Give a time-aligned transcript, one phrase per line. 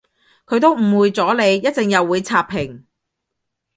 [0.47, 2.87] 佢都誤會咗你，一陣又會刷屏